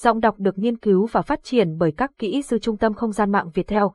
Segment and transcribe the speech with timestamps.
[0.00, 3.12] Giọng đọc được nghiên cứu và phát triển bởi các kỹ sư Trung tâm Không
[3.12, 3.92] gian mạng Việt Theo.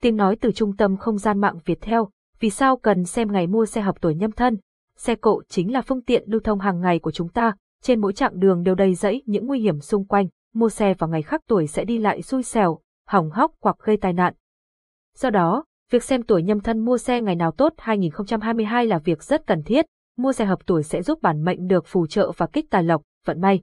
[0.00, 3.46] Tiếng nói từ Trung tâm Không gian mạng Việt Theo, vì sao cần xem ngày
[3.46, 4.58] mua xe hợp tuổi nhâm thân?
[4.96, 7.52] Xe cộ chính là phương tiện lưu thông hàng ngày của chúng ta,
[7.82, 11.10] trên mỗi chặng đường đều đầy rẫy những nguy hiểm xung quanh, mua xe vào
[11.10, 14.34] ngày khác tuổi sẽ đi lại xui xẻo, hỏng hóc hoặc gây tai nạn.
[15.16, 19.22] Do đó, việc xem tuổi nhâm thân mua xe ngày nào tốt 2022 là việc
[19.22, 22.46] rất cần thiết, mua xe hợp tuổi sẽ giúp bản mệnh được phù trợ và
[22.46, 23.62] kích tài lộc, vận may.